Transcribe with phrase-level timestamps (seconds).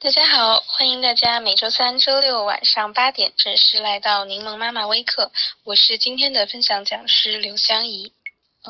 [0.00, 5.32] 大家好，欢迎大家每周三、周六晚上八点准时来到柠檬妈妈微课，
[5.64, 8.12] 我是今天的分享讲师刘香怡。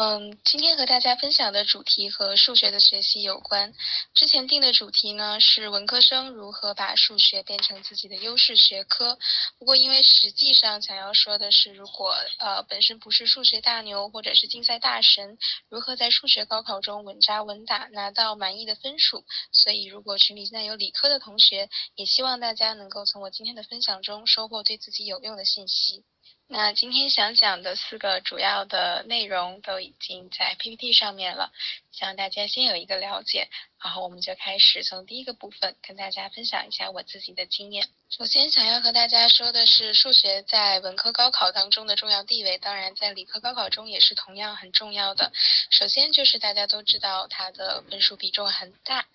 [0.01, 3.75] 嗯，今天和大家分享的主题和数学的学习有关。
[4.15, 9.19] 之前定的主题呢是文科生如何把数学变成自己的优势学科。
[9.59, 15.37] 不过因为实际上想要说的是，如果呃本身不是数学大牛或者是竞赛大神，
[15.69, 19.25] 如何在数学高考中稳扎稳打拿到满意的分数？
[19.51, 26.05] 所以如果群里现在有理科的同学，也希望大家能够从我今天的分享中收获对自己有用的信息。
[26.50, 31.52] 那今天想讲的四个主要的内容都已经在 PPT 上面了，
[31.93, 33.50] 希望大家先有一个了解，
[33.83, 37.86] 然后我们就开始从第一个部分跟大家分享一下我自己的经验。
[38.08, 45.30] 首先想要和大家说的是，数学在文科高考当中的重要地位，当然在理科高考中也是同样很重要的。
[45.70, 49.06] 首先就是大家都知道它的分数比重很大，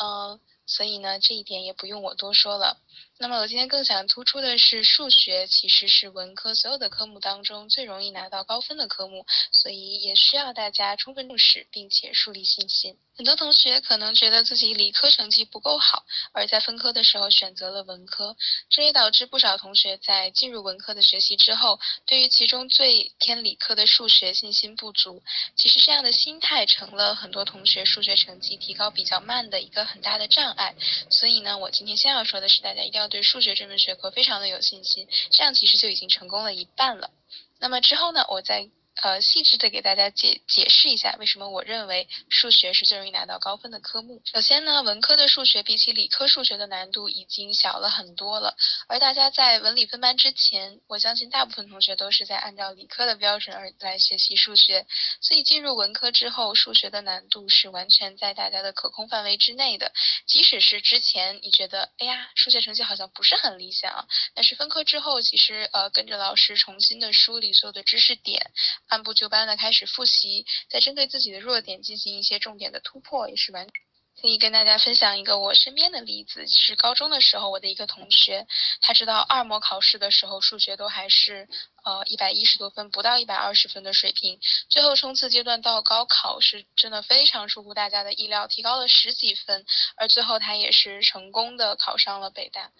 [0.00, 2.78] 嗯，所以呢这一点也不用我多说了。
[3.18, 12.98] 那么我今天更想突出的是，数学其实是文科所有的科目当中最容易拿到高分的科目，所以也需要大家充分重视，并且树立信心。
[13.16, 18.36] 很多同学可能觉得自己理科成绩不够好，而在分科的时候选择了文科，
[18.68, 25.22] 这也导致不少同学在进入文科的学习之后，对于其中最偏理科的数学信心不足。
[25.56, 30.74] 其实这样的心态成了很多同学数学成绩提高比较慢的一个很大的障碍。
[31.08, 33.05] 所以呢，我今天先要说的是，大家一定要。
[33.08, 37.10] 对数学这门学科非常的有信心，这样其实就已经成功了一半了。
[37.58, 38.70] 那么之后呢，我再。
[39.02, 44.22] 呃，细致的给大家解解释一下，为什么我认为数学是最容易拿到高分的科目。
[44.24, 48.56] 首先呢，文科的数学比起理科数学的难度已经小了很多了。
[48.88, 54.86] 而大家在文理分班之前，我相信大部分同学都是在按照理科的标准而来学习数学，
[55.20, 59.92] 所以进入文科之后，数学的难度是完全在大家的可控范围之内的。
[60.26, 68.50] 即使是之前你觉得，哎呀，数学成绩好像不是很理想，但是分科之后，其实呃跟着老师重新的梳理所有的知识点。
[68.88, 73.66] 按部就班的开始复习，再针对自己的弱点进行一些重点的突破，也是完。
[74.18, 78.46] 可以跟大家分享一个我身边的例子，是高中的时候我的一个同学，
[78.80, 81.46] 他知道二模考试的时候数学都还是
[81.84, 84.40] 呃一百一十多分，不到一百二十分的水平，
[84.70, 89.66] 最后冲刺阶段到高考是真的非常出乎大家的意料，提高了十几分，
[89.96, 92.72] 而最后他也是成功的考上了北大。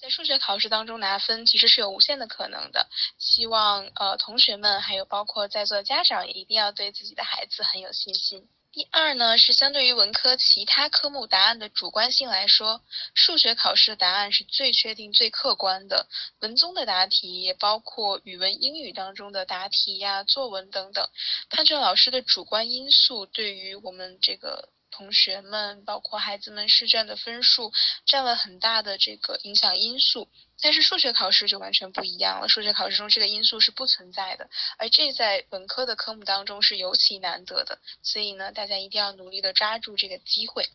[0.00, 2.88] 在数学考试当中拿分其实是有无限的可能的，
[3.18, 8.48] 希望呃同学们还有包括在座的家长一定要对自己的孩子很有信心。
[8.70, 12.80] 第二呢是相对于文科其他科目答案的主观性来说，
[13.12, 16.06] 数学考试的答案是最确定、最客观的。
[16.40, 21.08] 文综的答题也包括语文、英语当中的答题呀、作文等等，
[21.50, 24.68] 判卷老师的主观因素对于我们这个。
[24.90, 27.72] 同学们，包括孩子们试卷的分数
[28.06, 30.28] 占了很大的这个影响因素，
[30.60, 32.48] 但是数学考试就完全不一样了。
[32.48, 34.48] 数学考试中这个因素是不存在的，
[34.78, 40.68] 而这在本科的科目当中是尤其难得的，所以呢，大家一定要努力的抓住这个机会。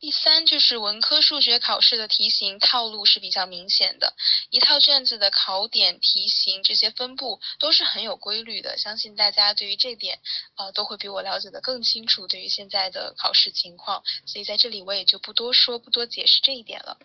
[0.00, 4.14] 第三就是文科数学考试的题型套路是比较明显的，
[4.48, 10.20] 一套卷子的考点、题型这些分布都是很有规律的，相信大家对于这点，
[10.56, 12.28] 呃，都会比我了解的更清楚。
[12.28, 16.96] 对于现在的考试情况，所以在这里我也就不多说，不多解释这一点了。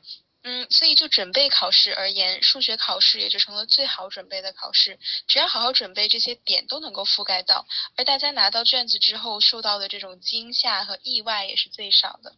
[0.44, 7.66] 嗯，所以就准备考试而言，数学考试也就成了最好准备的考试，只要好好准备，这些点都能够覆盖到，
[7.96, 12.36] 而大家拿到卷子之后受到的这种惊吓和意外也是最少的。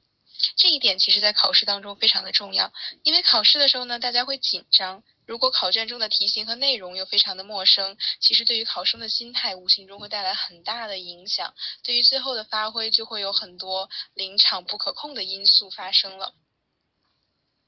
[0.55, 2.71] 这一点其实，在考试当中非常的重要，
[3.03, 5.03] 因为考试的时候呢，大家会紧张。
[5.25, 11.53] 如果考卷中的题型和内容又非常的陌生，其实对于考生的心态无形中会带来很大的影响，
[11.83, 16.33] 对于最后的发挥就会有很多临场不可控的因素发生了。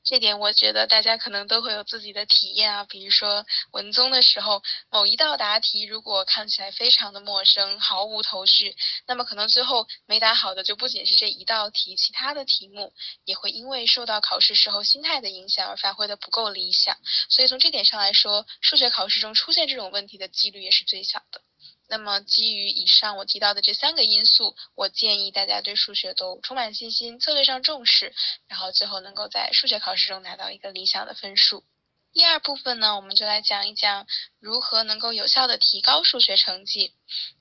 [0.10, 12.94] 这点我觉得大家可能都会有自己的体验啊，比如说文综的时候，某一道答题如果看起来非常的陌生，毫无头绪，那么可能最后没答好的就不仅是这一道题，其他的题目
[13.26, 16.96] 也会因为受到考试时候心态的影响而发挥的不够理想。
[17.28, 21.42] 所以从这点上来说，数学考试中出现这种问题的几率也是最小的。
[21.90, 28.14] 那么基于以上我提到的这三个因素，我建议大家对数学都充满信心，策略上重视，
[28.48, 31.64] 然后最后能够在数学考试中拿到一个理想的分数。
[32.12, 34.06] 第二部分呢，我们就来讲一讲
[34.40, 36.94] 如何能够有效的提高数学成绩。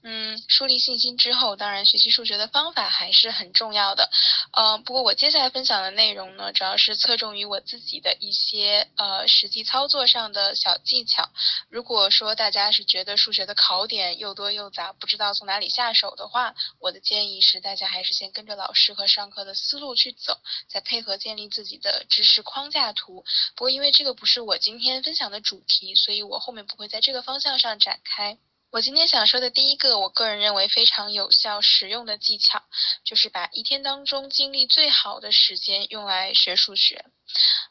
[0.03, 4.11] 嗯，树立信心之后，当然学习数学的方法还是很重要的。
[4.53, 11.29] 呃，不过我接下来分享的内容呢，主要是侧重于我自己的一些呃实际操作上的小技巧。
[11.69, 23.25] 如果说大家是觉得数学的考点又多又杂，不知道从哪里下手的话，我的建议是大家还是先跟着老师和上课的思路去走，再配合建立自己的知识框架图。
[23.55, 28.39] 不过因为这个不是我今天分享的主题，所以我后面不会在这个方向上展开。
[28.77, 32.63] 我今天想说的第一个，我个人认为非常有效实用的技巧，
[33.05, 37.07] 就是把一天当中精力最好的时间用来学数学。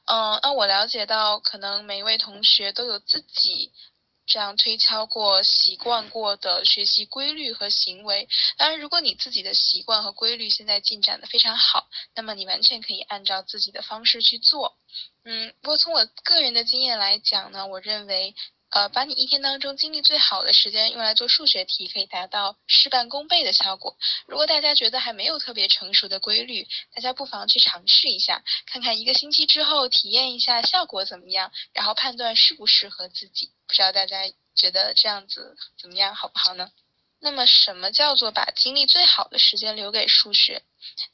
[0.05, 3.71] 嗯，那我了解到，可能每一位同学都有自己
[4.25, 8.27] 这样推敲过、习惯过的学习规律和行为。
[8.57, 14.75] 当然，如果你自己的习惯和规律现在进展的非常好，那么你完全可以按照自己的方式去做。
[15.23, 18.33] 嗯，不过从我个人的经验来讲呢，我认为。
[18.75, 23.95] 呃，把你一天当中精力最好的时间用来做数学题，可以达到事半功倍的效果。
[24.27, 33.53] 如果大家觉得还没有特别成熟的规律，大家不妨去尝试一下，看看一个星期之后体验一下效果怎么样，然后判断适不适合自己。
[33.65, 34.17] 不知道大家
[34.55, 36.69] 觉得这样子怎么样，好不好呢？
[37.25, 40.61] 那么，什么叫做把精力最好的时间留给数学？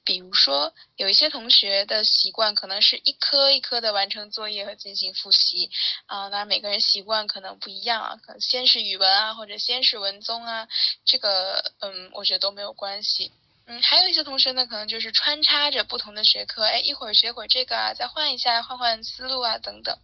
[0.03, 5.71] 比如说，有一些同学的习惯可能是一科一科的完成作业和进行复习
[6.07, 10.67] 啊，当然每个人习惯可能不一样啊，可能先是语文啊，或者先是文综啊，
[11.05, 13.31] 这个嗯，我觉得都没有关系。
[13.67, 19.97] 嗯，还有一些同学呢，可能就是穿插着不同的学科，哎，一会儿学会这个啊，再换一下，换换思路啊，等等。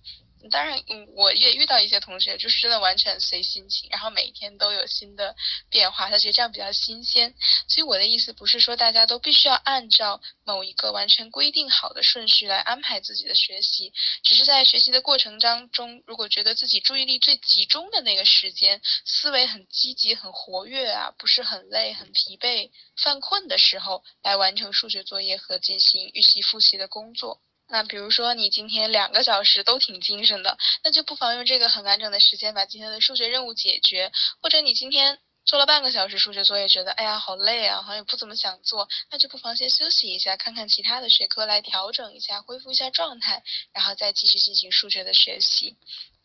[0.50, 0.82] 当然，
[1.16, 5.36] 我也遇到一些同学，就是真的完全随心情，然后每一天都有新的
[5.70, 7.36] 变化，他觉得这样比较新鲜。
[7.68, 13.92] 所以我的意思不是说大家都必须要按照某一个完全规定好的顺序来安排自己的学习，
[14.24, 27.42] 只是在学习的过程当中，如果觉得自己注意力最集中的那个时间，思维很积极、很活跃啊，不是很累、很疲惫、犯困的时候，来完成数学作业和进行预习复习的工作。
[27.70, 34.12] 那比如说你今天两个小时都挺精神的，那就不妨用这个很完整的时间把今天的数学任务解决。
[34.42, 43.44] 或者你今天做了半个小时数学作业，觉得哎呀好累啊，好像也不怎么想做，那就不妨先休息一下，看看其他的学科来调整一下，恢复一下状态，
[43.74, 45.76] 然后再继续进行数学的学习。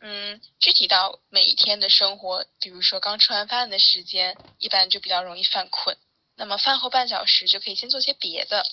[0.01, 5.97] 嗯，具体到每一天的生活，比如说刚吃完饭的时间，一般就比较容易犯困，
[6.37, 8.65] 那么饭后半小时就可以先做些别的。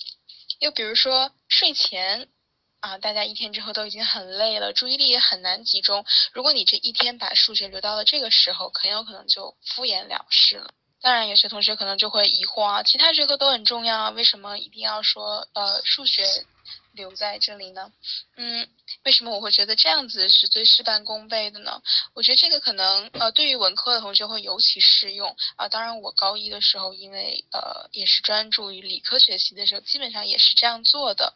[0.60, 2.28] 又比如说睡前。
[2.80, 6.04] 啊，大家一天之后都已经很累了，注意力也很难集中。
[6.32, 10.72] 如果你这一天把数学留到了这个时候，很有可能就敷衍了事了。
[11.02, 16.24] 当然，有些同学可能就会疑惑啊，其他学科都很重要啊，为什么一定要说呃数学？
[16.92, 17.92] 留在这里呢，
[18.36, 18.68] 嗯，
[19.04, 21.80] 为什么我会觉得这样子是最事半功倍的呢？
[22.14, 25.68] 我觉得这个可能呃，对于文科的同学会尤其适用啊。
[25.68, 31.32] 当然，我高一的时候，因为呃也是专注于理科学习的时候，基本上也是这样做的，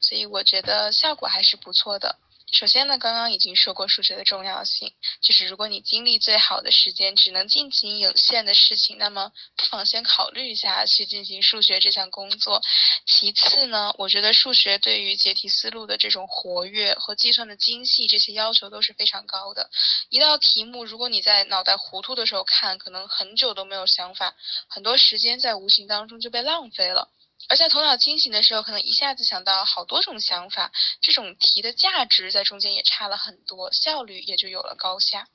[0.00, 2.18] 所以我觉得效果还是不错的。
[2.52, 12.60] 首先呢，刚刚已经说过数学的重要性，就是如果你精力最好的时间只能进行有限的事情，那么不妨先考虑一下去进行数学这项工作。
[13.06, 19.70] 其次呢，我觉得数学对于解题思路的这种活跃和计算的精细这些要求都是非常高的。
[20.08, 24.34] 一道题目，如果你在脑袋糊涂的时候看，可能很久都没有想法，
[24.68, 27.08] 很多时间在无形当中就被浪费了。
[27.48, 30.70] 而在头脑清醒的时候，可能一下子想到好多种想法，
[31.00, 35.28] 这种题的价值在中间也差了很多，效率也就有了高下。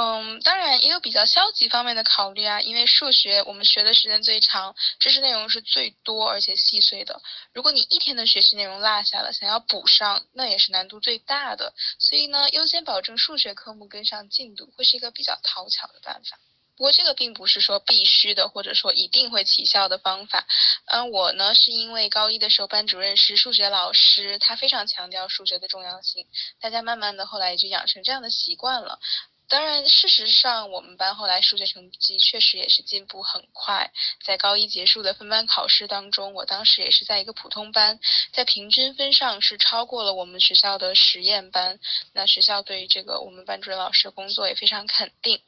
[0.00, 7.20] 嗯，当然也有比较消极方面的考虑啊，因为数学我们学的时间最长，知识内容是最多而且细碎的。
[7.52, 11.74] 如果你一天的学习内容落下了，想要补上，那也是难度最大的。
[11.98, 16.38] 所以呢，优先保证数学科目跟上进度，会是一个比较讨巧的办法。
[16.78, 20.46] 不过这个并不是说必须的，或者说一定会起效的方法。
[20.86, 26.24] 嗯，我呢是因为高一的时候班主任是数学老师，他非常强调数学的重要性，
[26.60, 29.00] 大家慢慢的后来也就养成这样的习惯了。
[29.48, 33.90] 当然，事实上，我们班后来数学成绩确实也是进步很快。
[34.22, 37.98] 在高一结束的分班考试当中，我当时也是在一个普通班，
[38.30, 41.80] 在平均分上是超过了我们学校的实验班。
[42.12, 45.40] 那学校对于这个我们班主任老师工作也非常肯定。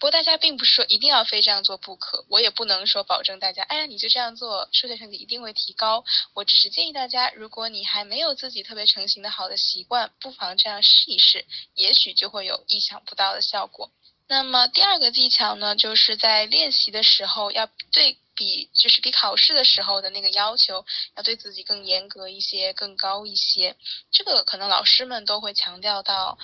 [0.00, 6.04] 不过大家并不是说一定要非这样做不可，我也不能说保证大家，哎呀你就这样做，数学成绩一定会提高。
[6.34, 13.43] 我只是建议大家，如果你还没有自己特别成型的好的习惯，不妨这样试一试，也许就会有意想不到的。
[13.44, 13.90] 效果。
[14.26, 20.84] 那么第二个技巧呢，就是在练习的时候要对比，就是比考试的时候的那个要求，
[21.14, 23.76] 要对自己更严格一些，更高一些。
[24.10, 26.38] 这个可能老师们都会强调到，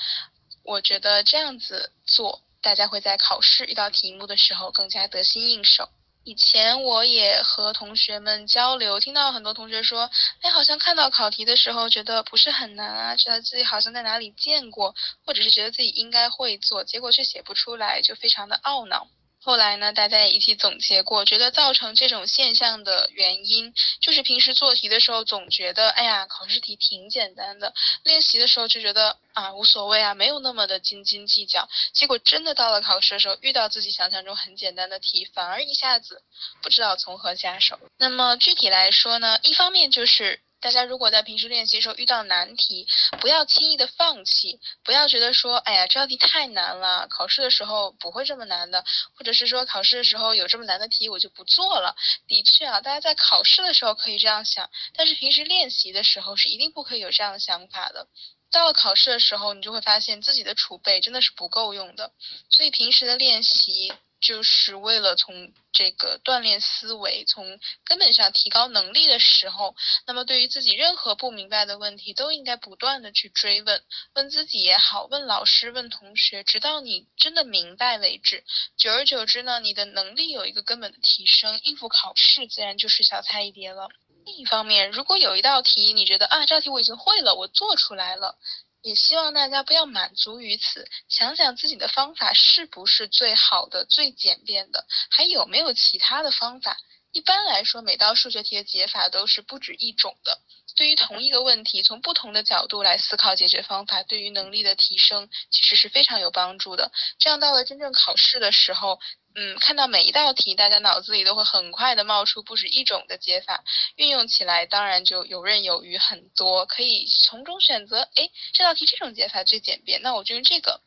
[0.62, 5.88] 我觉得这样子做大家会在考试遇到题目的时候更加得心应手。
[6.22, 10.10] 以前我也和同学们交流，听到很多同学说，
[10.42, 19.08] 哎，好像看到考题的时候觉得不是很难啊，觉得自己好像在哪里见过，或者是觉得自己应该会做，结果却写不出来，就非常的懊恼。
[19.42, 27.72] 后来呢，大家也一起总结过，觉得造成这种现象的原因，就是平时做题的时候总觉得，哎呀，考试题挺简单的，
[28.04, 31.68] 练习的时候就觉得啊无所谓啊，没有那么的斤斤计较。
[31.92, 36.22] 结果真的到了考试的时候，遇到自己想象中很简单的题，反而一下子
[36.62, 37.78] 不知道从何下手。
[37.96, 40.40] 那么具体来说呢，一方面就是。
[40.60, 42.86] 大家如果在平时练习的时候遇到难题，
[43.20, 51.96] 不要轻易的放弃，不要觉得说，哎呀，这道题太难了，考试的时候不会这么难的，或者是说考试的时候有这么难的题我就不做了。
[52.26, 58.06] 的确啊，大家在考试的时候可以这样想，但是平时练习的时候是一定不可以有这样的想法的。
[58.52, 62.12] 到了考试的时候，你就会发现自己的储备真的是不够用的，
[62.50, 63.92] 所以平时的练习。
[64.20, 69.74] 就是为了从这个锻炼思维，从根本上提高能力的时候，
[70.06, 73.82] 那么对于自己任何不明白的问题，都应该不断的去追问，
[74.14, 78.44] 问自己也好，问老师，问同学，直到你真的明白为止。
[78.76, 83.88] 久而久之呢，你的能力有一个根本的提升，应付考试自然就是小菜一碟了。
[84.26, 88.36] 另一方面，如果有一道题，你觉得啊，这道题我已经会了，我做出来了。
[88.82, 96.76] 也希望大家不要满足于此，想想自己的方法是不是最好的、最简便的，还有没有其他的方法。
[97.12, 100.40] 一般来说，每道数学题的解法都是不止一种的。
[100.76, 106.92] 对于同一个问题，从不同的角度来思考解决方法，对于能力的提升其实是非常有帮助的。
[107.18, 109.00] 这样到了真正考试的时候。
[109.34, 113.62] 嗯，看到每一道题，大家脑子里都会很快的冒出不止一种的解法，
[113.96, 118.08] 运用起来当然就游刃有余很多，可以从中选择。
[118.16, 120.80] 哎，这道题这种解法最简便，那我就用这个。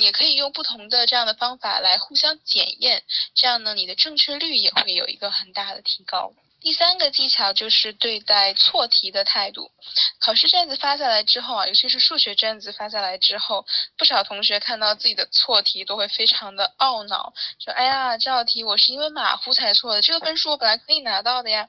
[0.00, 6.32] 也可以用不同的这样的方法来互相检验，这样呢，你的正确率也会有一个很大的提高。
[6.64, 9.70] 第三个技巧就是对待错题的态度。
[10.18, 13.66] 考试卷子发下来之后啊，尤其是数学卷子发下来之后，
[13.98, 21.68] 不少同学看到自己的错题都会非常的懊恼，说：“哎呀，这道题我是因为马虎才错的，这个分数我本来可以拿到的呀。”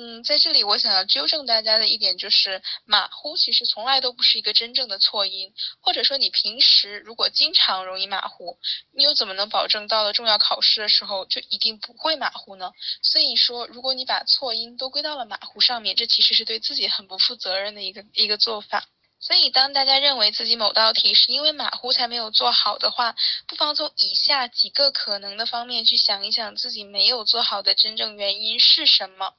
[0.00, 8.60] 嗯，在这里我想要纠正大家的一点就是，马虎其实从来都不是一个真正的错音，或者说你平时如果经常容易马虎，
[8.92, 12.70] 你又怎么能保证到了重要考试的时候就一定不会马虎呢？
[13.02, 18.86] 所以说，如果你把错音都归到了马虎上面，这其实是对自己很不负责任的一个一个做法。
[19.20, 23.16] 所以，当大家认为自己某道题是因为马虎才没有做好的话，
[23.48, 29.34] 不妨从以下几个可能的方面去想一想，自己没有做好的真正原因是什么。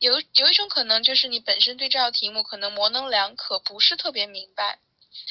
[0.00, 4.80] 有有一种可能就是你本身对这道题目可能模棱两可，不是特别明白。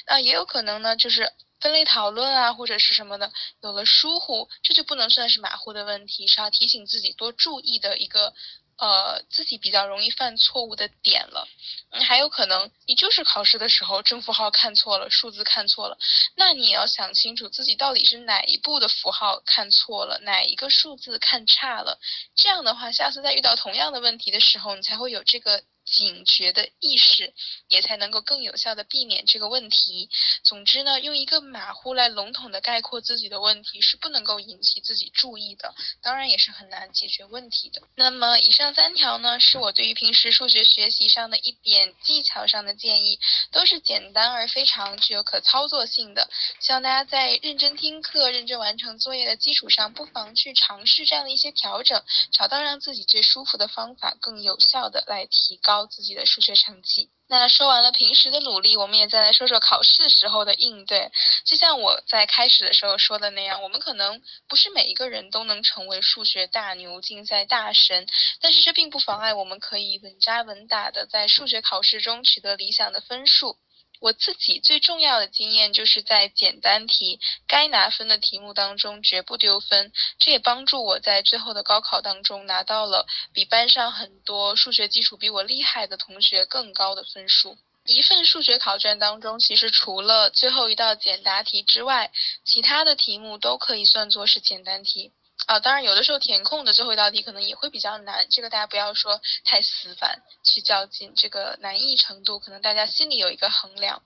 [0.06, 8.34] 啊，也有可能呢，就是分类讨论啊，或者是什么的有了疏忽，这就不能算是马虎的问题，是要提醒自己多注意的一个。
[8.80, 11.48] 呃，自己比较容易犯错误的点了，
[11.92, 15.98] 嗯，还有可能你就是考试的时候正负号看错了，数字看错了，
[16.36, 22.00] 那你也要想清楚自己到底是哪一步的符号看错了，哪一个数字看差了，
[22.36, 25.62] 这样的话，下次再遇到同样的问题的时候，你才会有这个。
[25.90, 27.34] 警觉的意识，
[27.68, 30.10] 也才能够更有效的避免这个问题。
[30.44, 37.82] 总之呢，用一个马虎来笼统的概括自己的问题是不能够引起自己注意的，当然也是很难解决问题的。
[37.96, 43.20] 那么以上三条呢，是我对于平时数学学习上的一点技巧上的建议，
[43.52, 46.30] 都是简单而非常具有可操作性的。
[46.60, 55.79] 希望大家在认真听课、认真完成作业的基础上，不妨去尝试这样的一些调整，找到让自己最舒服的方法，更有效的来提高。
[55.86, 57.10] 自己的数学成绩。
[57.28, 61.12] 那说完了平时的努力，我们也再来说说考试时候的应对。
[61.46, 68.08] 就像我在开始的时候说的那样，我们可能不是每一个人都能成为数学大牛、竞赛大神，
[68.42, 73.58] 但是这并不妨碍我们可以稳扎稳打的在数学考试中取得理想的分数。
[74.00, 87.58] 我自己最重要的经验就是在简单题该拿分的题目当中绝不丢分，这也帮助我在最后的高考当中拿到了比班上很多数学基础比我厉害的同学更高的分数。
[87.86, 92.12] 一份数学考卷当中，其实除了最后一道简答题之外，
[92.44, 95.12] 其他的题目都可以算作是简单题。
[95.46, 104.04] 啊，当然有的时候填空的最后一道题可能也会比较难，这个大家不要说太死板去较劲，这个难易程度可能大家心里有一个衡量。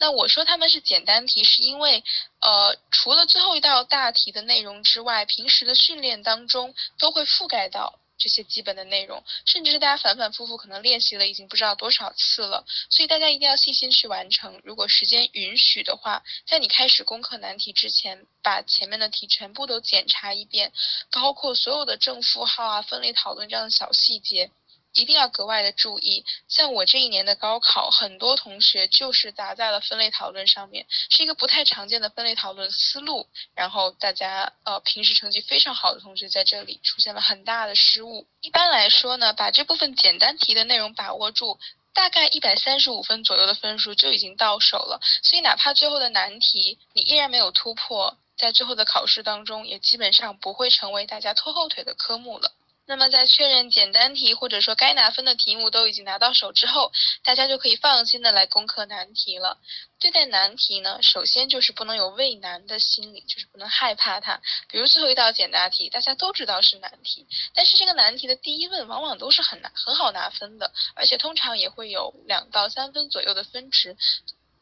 [0.00, 2.02] 那我说他们是简单题，是因为
[2.40, 7.99] 呃，除了最后一道大题的内容之外，平时的训练当中都会覆盖到。
[8.20, 14.60] 这些基本的内容，甚至是大家反反复复可能练习了已经不知道多少次了，所以大家一定要细心去完成。
[14.62, 20.70] 如果时间允许的话，在你开始攻克难题之前，把前面的题全部都检查一遍，
[21.10, 24.50] 包括所有的正负号啊、分类讨论这样的小细节。
[24.92, 33.28] 一定要格外的注意，像我这一年的高考，很多同学就是砸在了分类讨论上面，是一个不太常见的分类讨论思路。
[33.54, 38.26] 然后大家呃平时成绩非常好的同学在这里出现了很大的失误。
[38.40, 41.58] 一般来说呢，把这部分简单题的内容把握住，
[41.92, 45.00] 大概一百三十五分左右的分数就已经到手了。
[45.22, 52.52] 所以哪怕最后的难题你依然没有突破，在最后的考试当中也基本上不会成为大家拖后腿的科目了。
[52.90, 56.90] 那么在确认简单题或者说该拿分的题目都已经拿到手之后，
[57.22, 59.58] 大家就可以放心的来攻克难题了。
[60.00, 64.40] 对待难题呢，首先就是不能有畏难的心理，就是不能害怕它。
[64.68, 73.96] 比如最后一道简答题，大家都知道是难题，但是这个难题的第一问往往都是很难很好拿分的，而且通常也会有两到三分左右的分值。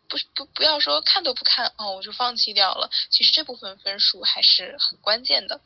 [0.07, 2.91] 不不不要说看都不看哦，我就放弃掉了。
[3.09, 5.63] 其实这部分分数还是很关键的。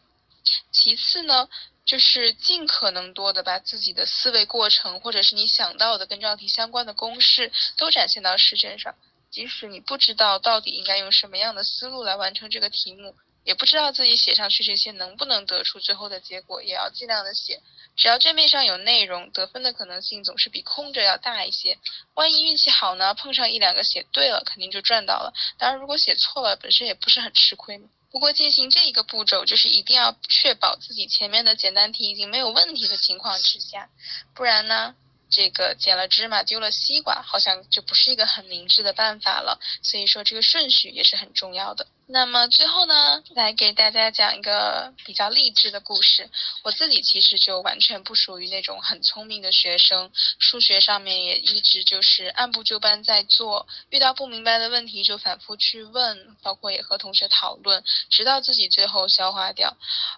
[0.71, 1.49] 其次呢。
[1.85, 8.95] 就是尽可能多的把自己的思维过程，或者是你想到的跟这道题相关的公式都展现到试卷上。
[9.31, 17.63] 即使你不知道到底应该用什么样的思路来完成这个题目，也不知道自己写上去这些能不能得出最后的结果，也要尽量的写。
[17.97, 21.79] 只要卷面上有内容，得分的可能性总是比空着要大一些。
[22.15, 25.33] 万一运气好呢，碰上一两个写对了，肯定就赚到了。
[25.59, 27.89] 当然，如果写错了，本身也不是很吃亏嘛。
[28.13, 33.89] 不过进行这一个步骤，就是一定要确保自己前面的简单题已经没有问题的情况之下，
[34.35, 34.95] 不然呢？
[35.33, 39.59] 这个捡了芝麻丢了西瓜，好像就不是一个很明智的办法了。
[39.83, 41.87] 所以说这个顺序也是很重要的。
[42.07, 46.29] 那么最后呢，来给大家讲一个比较励志的故事。
[46.63, 59.75] 我自己其实就完全不属于那种很聪明的学生，数学上面也一直就是按部就班在做，遇到不明白的问题就反复去问，包括也和同学讨论，直到自己最后消化掉。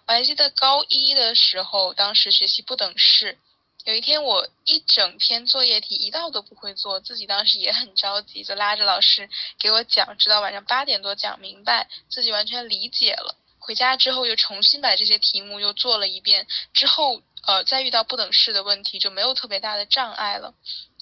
[0.06, 3.38] 我还记得高一的时候，当时学习不等式。
[3.84, 13.36] 有一天，我一整天作业题一道都不会做，自己当时也很着急，就拉着老师给我讲，直到晚上八点多讲明白，自己完全理解了。
[13.58, 20.54] 回家之后又重新把这些题目又做了一遍，之后呃再遇到不等式的问题就没有特别大的障碍了。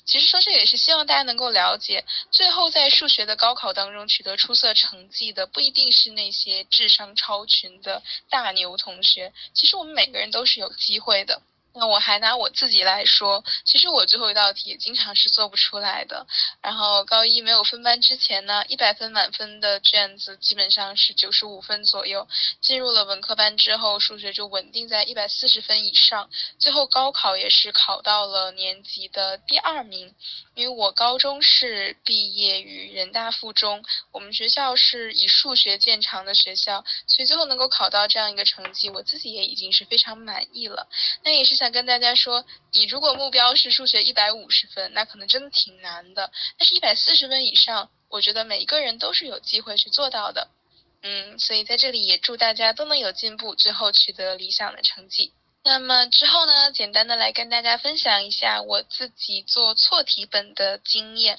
[0.05, 11.43] 其实说这也是希望大家能够了解，最后在数学的高考当中取得出色成绩的不一定是那些智商超群的大牛同学，其实我们每个人都是有机会的。
[11.75, 16.27] 那我还拿我自己来说，其实我最后一道题经常是做不出来的。
[16.61, 22.29] 然后高一没有分班之前呢，一百分满分的卷子基本上是九十五分左右。
[22.61, 26.29] 进入了文科班之后，数学就稳定在一百四十分以上。
[26.59, 30.15] 最后高考也是考到了年级的第二名。
[30.55, 40.87] 因为我高中是毕业于人大附中，我们学校是以数学见长的学校，所以最后能够考到这样一个成绩，我自己也已经是非常满意了。
[41.25, 46.33] 那也是想跟大家说，你如果目标是数学一百五十分，那可能真的挺难的。
[46.59, 50.49] 但是，一百四十分以上，我觉得每一个人都是有机会去做到的。
[51.03, 55.33] 嗯，所以在这里也祝大家都能有进步，最后取得理想的成绩。
[55.63, 61.39] 那么之后呢，简单的来跟大家分享一下我自己做错题本的经验。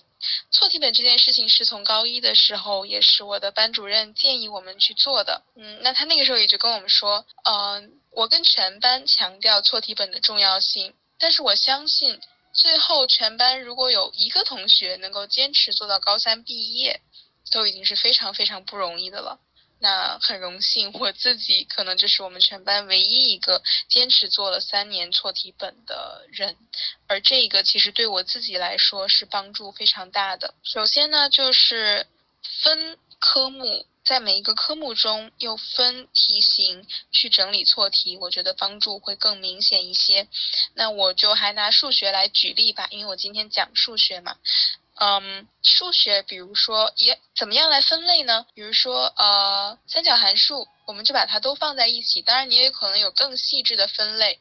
[0.49, 5.43] 错题本这件事情是从高一的时候，也是我的班主任建议我们去做的。
[5.57, 10.93] 嗯，那他那个时候也就跟我们说，嗯，我跟全班强调错题本的重要性。
[11.19, 12.19] 但是我相信，
[12.53, 17.01] 最后全班如果有一个同学能够坚持做到高三毕业，
[17.51, 19.39] 都已经是非常非常不容易的了。
[19.79, 26.55] 那很荣幸，我自己可能就是我们全班唯一一个坚持做了三年错题本的人，
[27.07, 30.53] 而这个其实对我自己来说是帮助非常大的。
[30.63, 32.07] 首先呢，就是
[32.63, 40.27] 分科目，在每一个科目中又分题型去整理错题，我觉得帮助会更明显一些。
[40.73, 44.37] 那我就还拿数学来举例吧，因为我今天讲数学嘛。
[44.95, 48.45] 嗯，数学，比如说也怎么样来分类呢？
[48.53, 52.21] 比如说，呃，三角函数，我们就把它都放在一起。
[52.21, 54.39] 当然，你也可能有更细致的分类。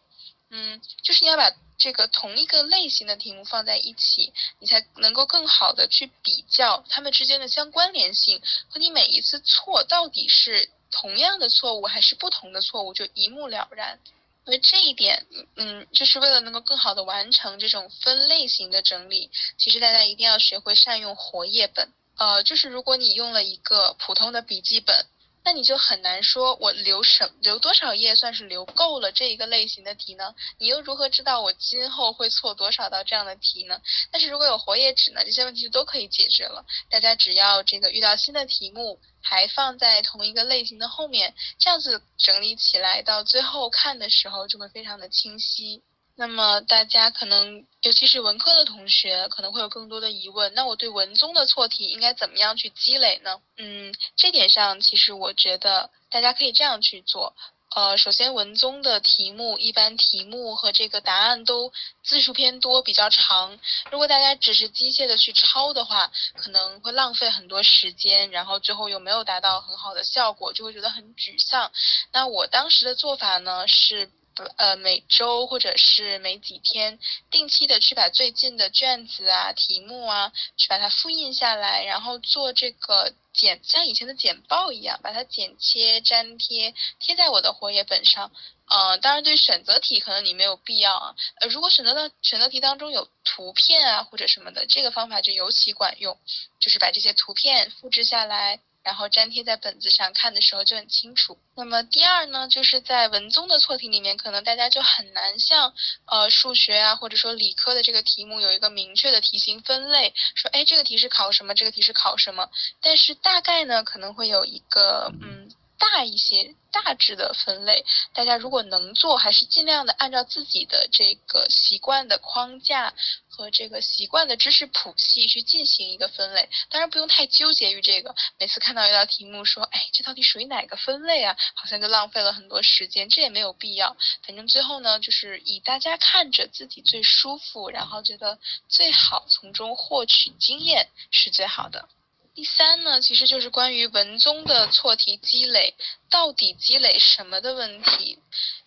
[0.50, 1.50] 嗯，就是你要把
[1.82, 8.40] 这个同一个类型的题目放在一起，你才能够更好的去比较它们之间的相关联性，
[8.70, 13.98] 和你每一次错到底是同样的错误还是不同的错误，就一目了然。
[14.44, 21.92] 而这一点，嗯，就是为了能够更好的完成这种分类型的整理，其实大家一定要学会善用活页本。
[22.16, 25.06] 呃，就是如果你用了一个普通的笔记本，
[25.44, 30.34] 那你就很难说我留什留多少页算是留够了这一个类型的题呢？
[30.58, 33.80] 你又如何知道我今后会错多少道这样的题呢？
[34.10, 36.64] 但是如果有活页纸呢，这些问题就都可以解决了。
[36.88, 45.82] 大家只要这个遇到新的题目，还放在同一个类型的后面，这样子整理起来，到最后看的时候就会非常的清晰。
[46.14, 50.52] 那么大家可能，尤其是文科的同学，可能会有更多的疑问。
[50.54, 53.40] 那我对文综的错题应该怎么样去积累呢？
[53.56, 57.34] 嗯，这点上其实我觉得大家可以这样去做。
[57.74, 61.72] 呃，首先文综的题目一般题目和这个答案都
[62.04, 63.58] 字数偏多，比较长。
[63.90, 71.72] 如果大家只是机械的去抄的话，可能会浪费很多时间，然后最后又没有达到很好的效果，就会觉得很沮丧。
[72.12, 74.10] 那我当时的做法呢是。
[74.34, 76.98] 不呃，每周或者是每几天，
[77.30, 88.32] 定期的去把最近的卷子啊、题目啊，去把它复印下来，然后做这个剪，像以前的简报一样，把它剪切、粘贴，贴在我的活页本上。
[88.68, 91.14] 呃，当然对选择题可能你没有必要啊。
[91.40, 96.18] 呃，如果选择的选择题当中有图片啊或者什么的，这个方法就尤其管用，
[96.58, 98.60] 就是把这些图片复制下来。
[98.82, 101.38] 然后粘贴在本子上看的时候就很清楚。
[101.54, 105.72] 那么第二呢，就是在文综的错题里面，可能大家就很难像
[106.06, 112.48] 呃数学啊或者说理科的这个题目有一个明确的题型分类，说哎这个题是考什么，这个题是考什么。
[112.80, 115.50] 但是大概呢可能会有一个嗯
[115.82, 117.84] 大一些大致的分类。
[118.14, 122.94] 大家如果能做，还是尽量的按照自己的这个习惯的框架。
[123.34, 128.14] 和这个习惯的知识谱系去进行一个分类，当然不用太纠结于这个。
[128.38, 131.34] 每次看到一道题目说，哎，这道题属于哪个分类啊？
[131.54, 133.96] 好像就浪费了很多时间，这也没有必要。
[134.26, 141.88] 反正最后呢，就是以大家看着自己最舒服，然后觉得最好从中获取经验是最好的。
[142.34, 145.74] 第三呢，其实就是关于文综的错题积累，
[146.10, 148.18] 到底积累什么的问题。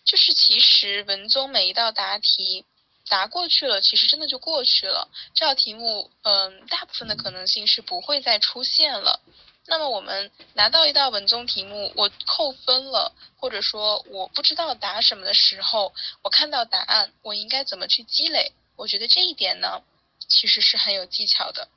[0.04, 2.64] 就是其实文综每一道答题。
[3.08, 5.08] 答过去了，其实真的就过去了。
[5.32, 9.20] 这道题目，嗯，大部分的可能性是不会再出现了。
[9.68, 18.50] 那么我们拿到一道文综题目，我扣分了，或者说我不知道答什么的时候，我看到答案，我应该怎么去积累？
[18.74, 19.82] 我觉得这一点呢，
[20.28, 21.68] 其实是很有技巧的。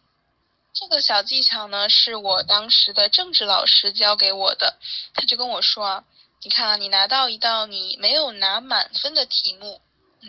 [0.71, 4.77] 这个小技巧呢，是我当时的政治老师教给我的。
[5.13, 6.03] 他就跟我说啊，
[6.41, 9.81] 你看啊，你拿到一道你没有拿满分的题目。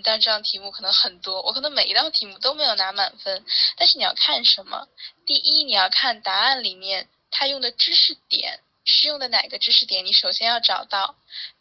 [0.05, 3.45] 但这样题目可能很多，我可能每一道题目都没有拿满分。
[3.77, 4.87] 但是你要看什么？
[5.27, 11.17] 第一，你要看答案里面它用的知识点是用的哪个知识点，你首先要找到。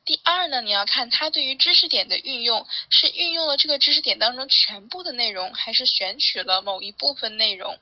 [0.06, 7.80] 第二呢，你要看它对于知识点的运用是运用了这个知识点当中全部的内容，还是选取了某一部分内容。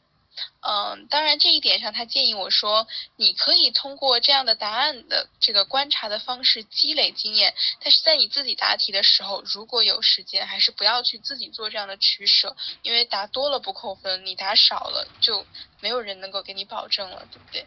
[0.61, 15.45] 嗯，当然这一点上，他建议我说，你可以通过这样的答案的这个观察的方式积累经验，但是在你自己答题的时候，如果有时间，还是不要去自己做这样的取舍，因为答多了不扣分，你答少了就
[15.79, 17.65] 没有人能够给你保证了，对不对？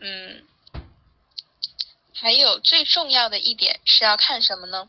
[0.00, 0.46] 嗯，
[2.14, 4.88] 还有最重要的一点是要看什么呢？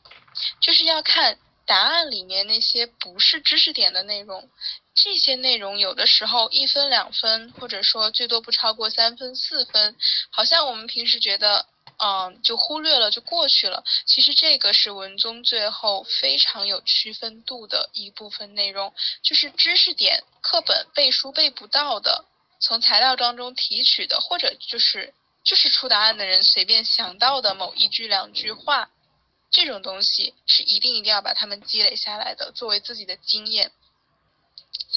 [0.59, 4.49] 就是要看答案里面那些不是知识点的内容。
[4.95, 9.95] 这些内容有的时候一分两分，或者说最多不超过三分四分，
[10.29, 11.65] 好像我们平时觉得，
[11.97, 13.83] 嗯，就忽略了就过去了。
[14.05, 22.23] 其实这个是文综最后非常有区分度的一部分内容，就是知识点课本背书背不到的，
[22.61, 28.89] 从材料当中提取的，或者就是就是出答案的人随便想到的某一句两句话，
[29.51, 33.73] 这种东西是一定一定要把它们积累下来的，作为自己的经验。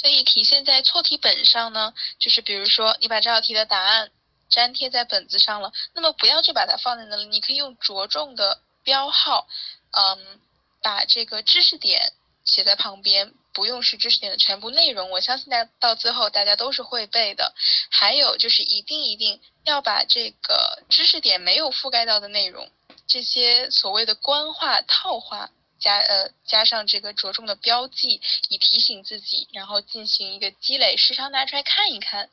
[0.01, 4.13] 所以体现在错题本上呢，就是比如说你把这道题的答案
[4.51, 9.49] 粘贴在本子上了，那么不要就把它放在那里，你可以用着重的标号，
[9.91, 10.41] 嗯，
[10.81, 12.13] 把这个知识点
[12.45, 17.53] 写在旁边，不用是知识点的全部内容，我相信大到最后大家都是会背的。
[17.91, 22.71] 还有就是一定一定要把这个知识点没有覆盖到的内容，
[23.09, 25.51] 这些所谓的官话套话。
[25.79, 32.31] 加呃加上这个着重的标记，以提醒自己，然后进行一个积累，时常拿出来看一看。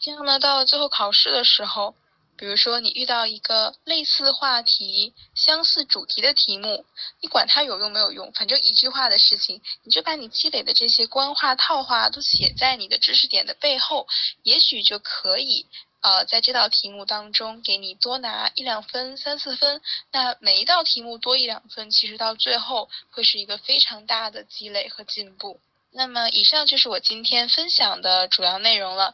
[0.00, 1.94] 这样呢，到了最后考试的时候，
[2.36, 6.84] 比如说你遇到一个类似话题、相似主题的题目，
[7.20, 14.08] 你管它有用没有用，反正一句话的事情，你就把你积累的这些官话套话都写在你的知识点的背后，
[14.42, 15.66] 也许就可以。
[16.02, 25.60] 呃，在这道题目当中，给你多拿一两分、三四分，那每一道题目多一两分，其实到最后会是一个非常大的积累和进步。
[25.94, 29.10] 那么，以上就是我今天分享的主要内容了。